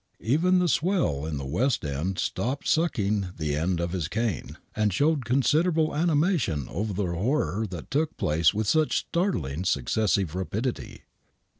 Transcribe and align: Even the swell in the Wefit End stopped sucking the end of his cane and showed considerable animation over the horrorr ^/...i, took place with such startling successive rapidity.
Even 0.23 0.57
the 0.57 0.67
swell 0.67 1.27
in 1.27 1.37
the 1.37 1.45
Wefit 1.45 1.83
End 1.85 2.17
stopped 2.17 2.67
sucking 2.67 3.27
the 3.37 3.55
end 3.55 3.79
of 3.79 3.91
his 3.91 4.07
cane 4.07 4.57
and 4.75 4.91
showed 4.91 5.25
considerable 5.25 5.95
animation 5.95 6.67
over 6.69 6.91
the 6.91 7.03
horrorr 7.03 7.67
^/...i, 7.67 7.85
took 7.91 8.17
place 8.17 8.51
with 8.51 8.65
such 8.65 8.97
startling 8.97 9.63
successive 9.63 10.33
rapidity. 10.33 11.03